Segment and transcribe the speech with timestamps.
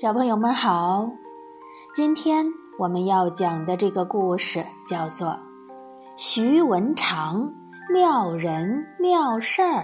[0.00, 1.10] 小朋友们好，
[1.94, 2.46] 今天
[2.78, 5.28] 我们要讲的这个故事叫做
[6.16, 7.52] 《徐文长
[7.92, 9.82] 妙人妙事儿》。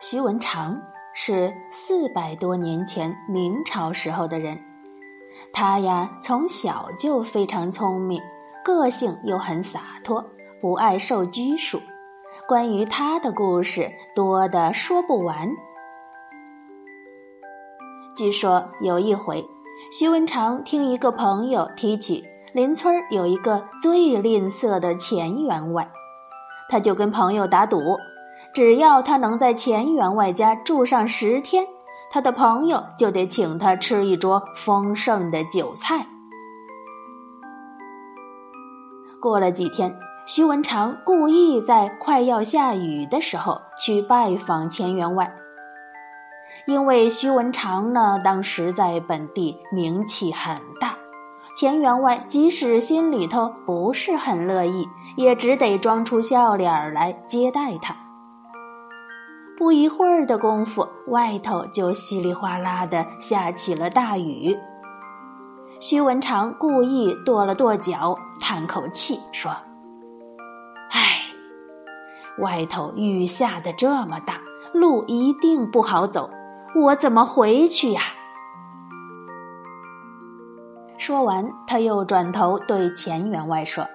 [0.00, 0.82] 徐文长
[1.14, 4.58] 是四百多年前明朝时候的人，
[5.52, 8.20] 他呀从小就非常聪明，
[8.64, 10.20] 个性又很洒脱，
[10.60, 11.80] 不爱受拘束。
[12.48, 15.48] 关于他的故事多的说不完。
[18.18, 19.48] 据说有一回，
[19.92, 25.88] 徐文长听一个朋友提起邻村有一个最吝啬的钱员外，
[26.68, 27.96] 他就跟朋友打赌，
[28.52, 31.64] 只要他能在钱员外家住上十天，
[32.10, 36.08] 他的朋友就得请他吃一桌丰盛的酒菜。
[39.20, 45.32] 过了几天，徐文长故意在快要下雨的时候去拜访钱员外。
[46.68, 50.94] 因为徐文长呢，当时在本地名气很大，
[51.56, 57.96] 钱员外即使心里头不是很乐意，也只得装出笑脸来接待他。
[59.56, 64.54] 不一会儿的功夫，外头就稀里哗啦的下起了大雨。
[65.80, 69.50] 徐文长故意跺了跺脚，叹口气说
[70.92, 71.22] ：“唉，
[72.40, 74.34] 外头雨下的这么大，
[74.74, 76.28] 路一定不好走。”
[76.74, 78.00] 我怎么回去呀？
[80.96, 83.86] 说完，他又转头对钱员外说：“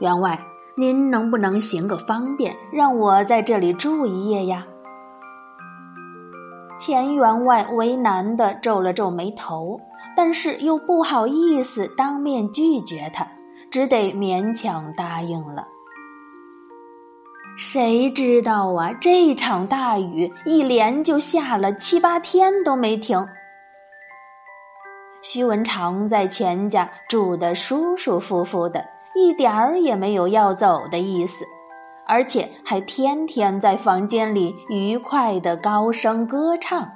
[0.00, 0.38] 员外，
[0.76, 4.66] 您能不能行个方便，让我在这里住一夜呀？”
[6.78, 9.80] 钱员外为难的皱了皱眉头，
[10.16, 13.26] 但是又不好意思当面拒绝他，
[13.70, 15.66] 只得勉强答应了。
[17.60, 18.92] 谁知道啊！
[19.00, 23.26] 这场大雨一连就下了七八天都没停。
[25.22, 28.84] 徐文长在钱家住得舒舒服服的，
[29.16, 31.44] 一点儿也没有要走的意思，
[32.06, 36.88] 而且还天天在房间里愉快的高声歌唱。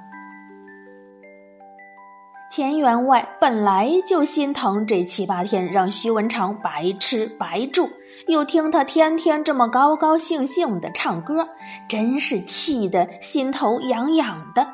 [2.49, 7.89] 钱员外本来就心疼这七八天让徐文长白吃白住。
[8.27, 11.47] 又听他天天这么高高兴兴的唱歌，
[11.89, 14.67] 真是气得心头痒痒的。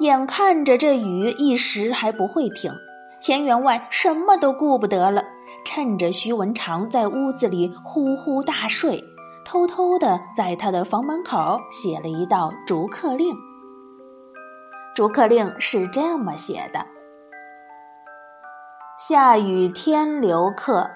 [0.00, 2.72] 眼看着这雨一时还不会停，
[3.20, 5.22] 钱员外什么都顾不得了，
[5.64, 9.04] 趁着徐文长在屋子里呼呼大睡，
[9.44, 13.34] 偷偷的在他的房门口写了一道逐客令。
[14.94, 16.84] 逐客令是这么写的：
[18.98, 20.90] 下雨天留客。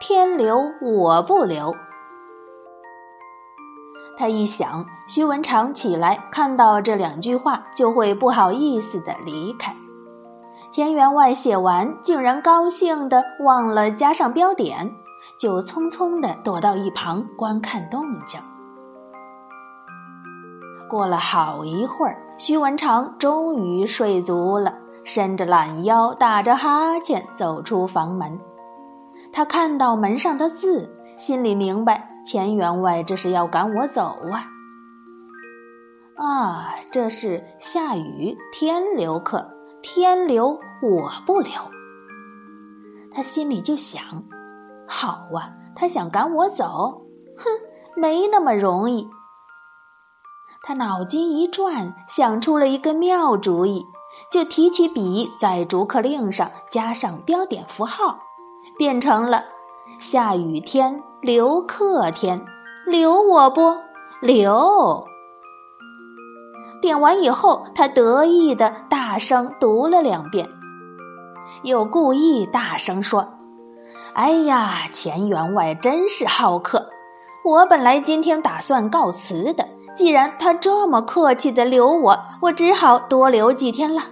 [0.00, 1.74] 天留我不留。
[4.16, 9.74] 他一想，徐文长起来看到这两句话，就会不好意思的离开。
[10.70, 14.92] 钱员外写完，竟然高兴的忘了加上标点，
[15.38, 18.40] 就匆匆的躲到一旁观看动静。
[20.88, 28.40] 过了好一会儿，徐文长终于睡足了，伸着懒腰，打着哈欠走出房门。
[29.32, 34.46] 他看到门上的字，心里明白钱员外这是要赶我走啊！
[36.16, 39.48] 啊，这是下雨天留客，
[39.82, 41.52] 天留我不留。
[43.12, 44.24] 他心里就想：
[44.88, 47.06] 好啊，他想赶我走，
[47.36, 47.44] 哼，
[47.96, 49.08] 没那么容易。
[50.62, 53.84] 他脑筋一转，想出了一个妙主意，
[54.30, 58.18] 就提起笔在逐客令上加上标点符号。
[58.78, 59.44] 变成了
[59.98, 62.44] 下雨天留客天，
[62.86, 63.76] 留我不
[64.20, 65.04] 留？
[66.80, 70.48] 点完以后，他得意的大声读了两遍，
[71.62, 73.26] 又故意大声说
[74.14, 76.88] ：“哎呀，钱员外真是好客！
[77.44, 79.66] 我本来今天打算告辞的，
[79.96, 84.02] 既然他这么客气的留我，我只好多留几天了。”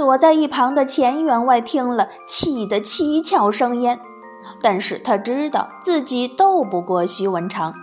[0.00, 4.00] 躲在一旁的钱员外听了，气得七窍生烟，
[4.62, 7.74] 但是他知道自己斗不过徐文长，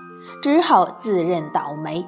[0.42, 2.04] 只好自认倒霉。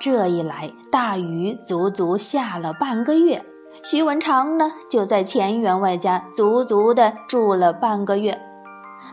[0.00, 3.44] 这一来，大雨足足下了半个月，
[3.84, 8.40] 徐文长呢就在钱员外家足足的住了半个月，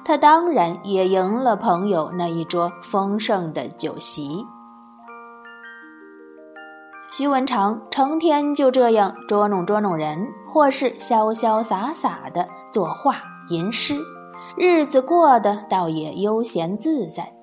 [0.05, 4.45] 他当然也赢了朋友那一桌丰盛的酒席。
[7.11, 13.99] 徐文长成天就这样捉弄捉弄人，或是潇潇洒洒的作画吟诗，
[14.55, 17.33] 日子过得倒也悠闲自在。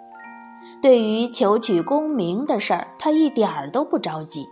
[0.80, 4.46] 对于求取功名的事儿，他一点儿都不着急。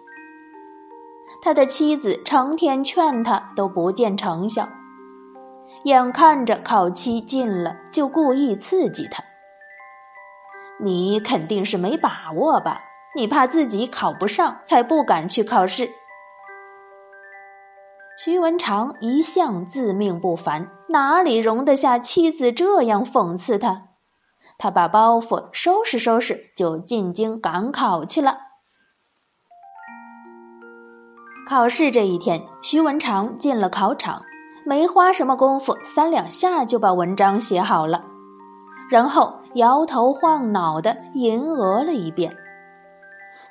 [1.40, 4.68] 他的妻子成天劝他，都不见成效。
[5.84, 9.22] 眼看着考期近了，就故意刺激他
[10.82, 12.80] ：“你肯定是没把握吧？
[13.16, 15.90] 你怕自己考不上，才不敢去考试。”
[18.16, 23.88] 徐文长一向自命不凡，哪里容得下妻子这样讽刺他？
[24.56, 28.38] 他把包袱收拾收拾，就进京赶考去了。
[31.48, 34.22] 考试这一天，徐文长进了考场，
[34.64, 38.04] 没花什么功夫，三两下就把文章写好了，
[38.88, 42.34] 然后摇头晃脑的吟额了一遍。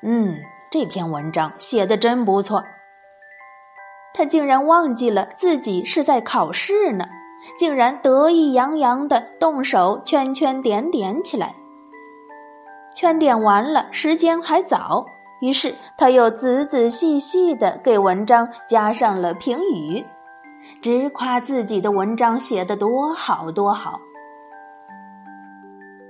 [0.04, 0.38] 嗯，
[0.70, 2.64] 这篇文章写的真不错。
[4.14, 7.06] 他竟然忘记了自己是在考试呢，
[7.58, 11.56] 竟然得意洋洋的动手圈圈点点起来。
[12.96, 15.06] 圈点完了，时间还早，
[15.42, 20.06] 于是他又仔仔细细的给文章加上了评语，
[20.82, 24.00] 直夸自己的文章写的多好多好。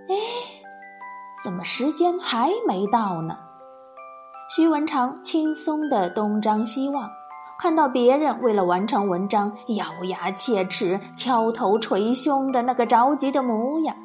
[0.10, 0.16] 哎，
[1.42, 3.38] 怎么时间还没到呢？
[4.56, 7.10] 徐文长轻松的东张西望。
[7.58, 13.96] 看到别人为了完成文章咬牙切齿、敲头捶胸的那个着急的模样，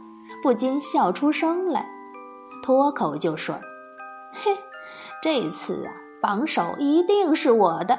[0.42, 1.86] 不禁笑出声来，
[2.62, 3.56] 脱口就说
[4.32, 4.56] ：“嘿，
[5.22, 5.92] 这次啊，
[6.22, 7.98] 榜首一定是我的。”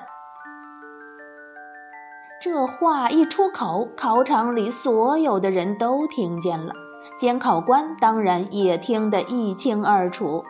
[2.41, 6.73] 这话一出口，考场里所有的人都听见了，
[7.19, 10.43] 监考官当然也听得一清二楚。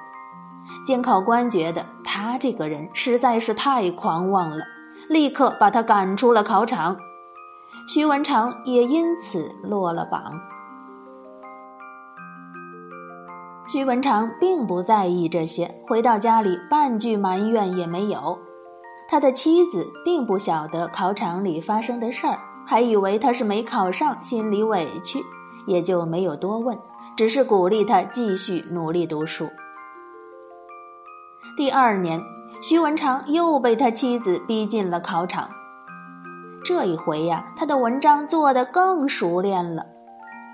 [0.85, 4.63] 监考官觉得他这个人实在是太狂妄了。
[5.07, 6.95] 立刻把他赶出了考场，
[7.87, 10.21] 徐文长也因此落了榜。
[13.65, 18.37] 徐文长并不在意这些，回到家里半句埋怨也没有。
[19.07, 22.37] 他的妻子并不晓得考场里发生的事儿，
[22.67, 25.19] 还以为他是没考上，心里委屈，
[25.65, 26.77] 也就没有多问，
[27.17, 29.49] 只是鼓励他继续努力读书。
[31.59, 32.21] 第二年。
[32.61, 35.49] 徐文长又被他妻子逼进了考场。
[36.63, 39.85] 这一回呀，他的文章做得更熟练了。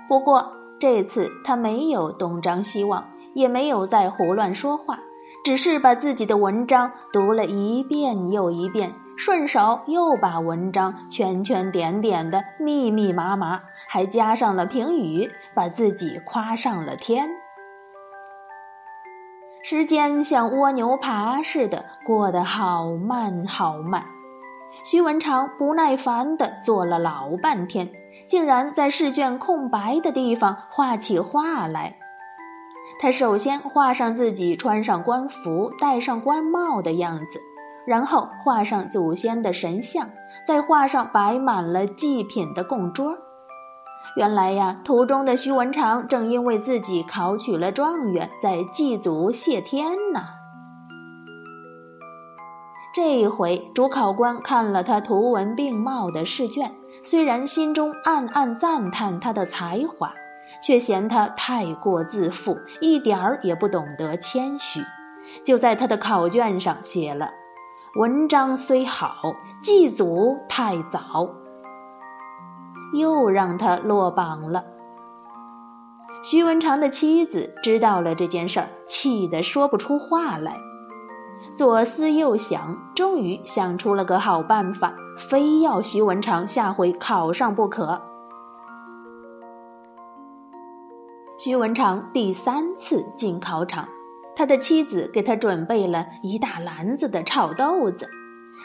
[0.08, 3.04] 不过这次他没有东张西望，
[3.34, 4.98] 也没有再胡乱说话，
[5.44, 17.28] 只是把自己的文章读了一遍又一遍，顺手又把文章圈圈点点的密密麻麻，还加上了评语，把自己夸上了天。
[19.68, 24.04] 时间像蜗牛爬似的过得好慢好慢，
[24.84, 27.90] 徐文长不耐烦地坐了老半天，
[28.28, 31.96] 竟然在试卷空白的地方画起画来。
[33.00, 37.40] 他首先画上自己穿上官服、戴上官帽的样子，
[37.88, 40.08] 然后画上祖先的神像，
[40.46, 43.18] 再画上摆满了祭品的供桌。
[44.16, 50.22] 原来呀，途中的徐文长正因为自己考取了状元，在祭祖谢天呢。
[52.94, 56.74] 这一回，主考官看了他图文并茂的试卷，
[57.04, 60.14] 虽然心中暗暗赞叹他的才华，
[60.62, 64.80] 却嫌他太过自负，一点儿也不懂得谦虚，
[65.44, 67.28] 就在他的考卷上写了
[68.00, 69.14] ：“文章虽好，
[69.62, 71.28] 祭祖太早。”
[72.92, 74.64] 又让他落榜了。
[76.22, 80.56] 徐文长的妻子知道了这件事儿，气得说不出话来。
[81.52, 88.02] 左思右想，终于想出了个好办法，非要徐文长下回考上不可。
[91.38, 93.86] 徐文长第三次进考场，
[94.34, 98.08] 他的妻子给他准备了一大篮子的炒豆子，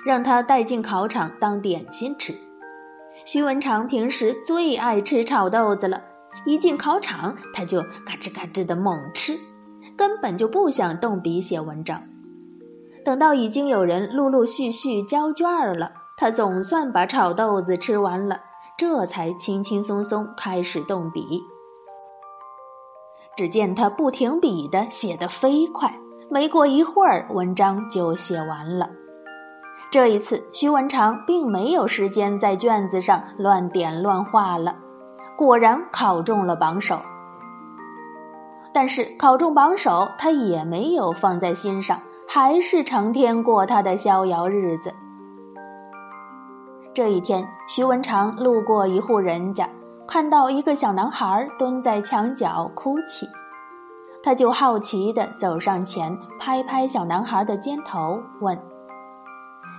[0.06, 2.34] 让他带进考场当点心吃。
[3.26, 6.02] 徐文长平时最爱吃炒豆子了，
[6.46, 9.38] 一进考场他就嘎吱嘎吱的猛吃，
[9.96, 12.02] 根本就不想动笔写文章。
[13.06, 15.48] 等到已经有人陆陆续续交卷
[15.78, 18.40] 了，他总算把炒豆子吃完了，
[18.78, 21.42] 这才轻轻松松开始动笔。
[23.38, 25.92] 只见他不停笔的写得飞快，
[26.30, 28.90] 没过一会儿，文章就写完了。
[29.92, 34.74] 这一次，徐文长并没有时间在卷子上乱点乱画了，
[35.36, 36.98] 果然考中了榜首。
[38.74, 44.94] 但是考中榜首，他也没有放在心上，还是成天过他的逍遥日子。
[46.94, 49.68] 这一天，徐文长路过一户人家，
[50.08, 53.28] 看到一个小男孩蹲在墙角哭泣。
[54.24, 58.58] 他就好奇地走上前，拍拍小男孩的肩头，问：“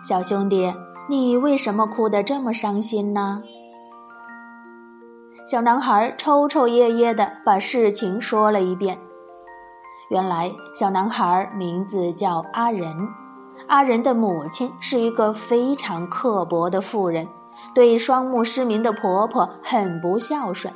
[0.02, 0.74] 小兄弟，
[1.08, 3.42] 你为什么哭得这么伤心呢？”
[5.46, 8.98] 小男孩抽抽噎噎地把事情说了一遍。
[10.08, 13.08] 原来，小男孩名字叫阿仁，
[13.66, 17.26] 阿仁的母亲是一个非常刻薄的妇人，
[17.74, 20.74] 对双目失明的婆婆很不孝顺，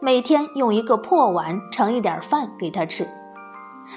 [0.00, 3.06] 每天用一个破碗盛一点饭给她吃，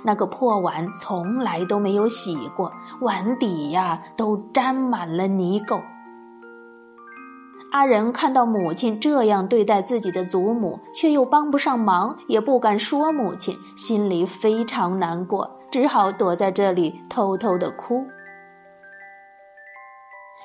[0.03, 2.71] 那个破碗从来都没有洗过，
[3.01, 5.81] 碗底呀都沾满了泥垢。
[7.71, 18.05] 阿仁看到母亲这样对待自己的祖母，却又帮不上忙，也不敢说母亲，心里非常难过，只好躲在这里偷偷的哭。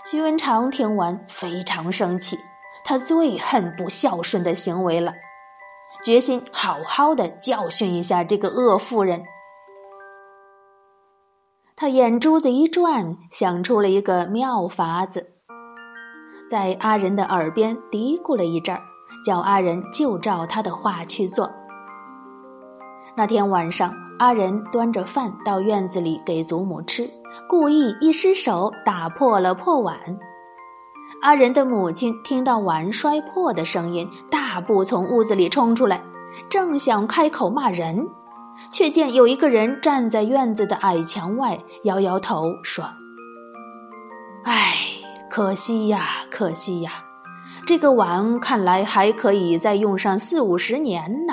[0.05, 2.37] 徐文长听完非常生气，
[2.85, 5.13] 他最恨不孝顺的行为了，
[6.03, 9.23] 决心好好的教训一下这个恶妇人。
[11.81, 15.29] 他眼珠子一转，想出了一个妙法子。
[16.47, 18.83] 在阿仁的耳边嘀咕了一阵儿，
[19.25, 21.51] 叫阿仁就照他的话去做。
[23.17, 27.09] 那天晚上，阿仁端着饭到院子里给祖母吃，
[27.49, 29.97] 故意一失手打破了破碗。
[31.23, 36.03] 阿仁的母亲听到碗摔破的声音，大步从屋子里冲出来，
[36.51, 38.07] 正想开口骂人，
[38.71, 42.85] 却见有一个人站在院子的矮墙外，摇摇头说
[44.45, 44.75] ：“唉。”
[45.31, 47.05] 可惜呀，可惜呀，
[47.65, 51.33] 这个碗看来还可以再用上四五十年呢。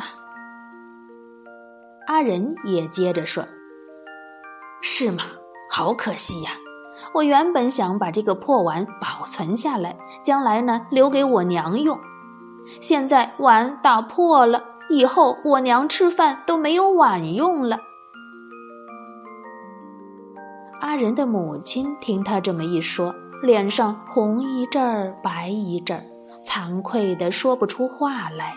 [2.06, 3.44] 阿仁也接着说
[4.84, 5.24] ：“是吗？
[5.72, 6.52] 好可惜呀！
[7.16, 12.00] 我原本想把这个破碗保存下来，将来呢留给我娘用。
[12.80, 17.80] 现在碗打破了，以后我娘吃饭都没有碗用了。”
[20.82, 23.16] 阿仁的母亲听他这么一说。
[23.44, 26.04] 脸上红一阵儿，白一阵儿，
[26.44, 28.56] 惭愧的说不出话来。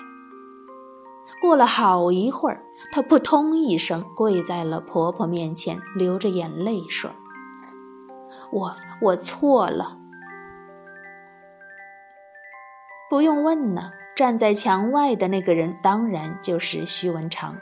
[1.42, 7.10] 过了好一会儿，她扑通一声跪在了婆婆面前，流着眼泪说
[8.50, 9.98] ：“我我错了。”
[13.10, 17.56] 不用问呢，站在墙外的那个人当然就是徐文长。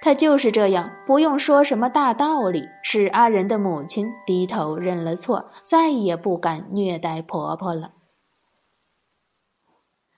[0.00, 7.90] 他就是这样，不用说什么大道理，使阿仁的母亲低头认了错，再也不敢虐待婆婆了。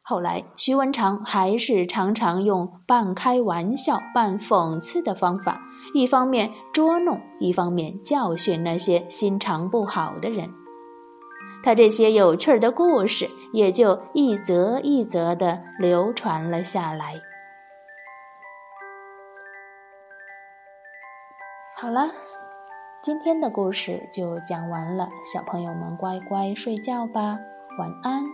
[0.01, 5.61] 后来，徐文长还是常常用半开玩笑、半讽刺的方法，
[5.93, 10.49] 一方面捉弄，一方面教训那些心肠不好的人。
[11.69, 17.21] 他这些有趣的故事，也就一则一则的流传了下来。
[21.77, 22.11] 好了，
[23.03, 27.39] 今天的故事就讲完了，小朋友们乖乖睡觉吧，
[27.79, 28.25] 晚安。